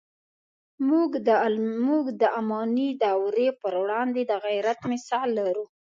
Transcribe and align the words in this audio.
موږ 1.87 2.05
د 2.21 2.23
اماني 2.39 2.89
دورې 3.03 3.47
پر 3.61 3.73
وړاندې 3.83 4.21
د 4.25 4.31
غیرت 4.45 4.79
مثال 4.91 5.27
لرو. 5.39 5.65